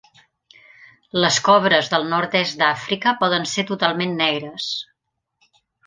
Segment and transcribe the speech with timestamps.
[1.25, 4.73] Les cobres del nord-oest d'Àfrica poden ser totalment negres.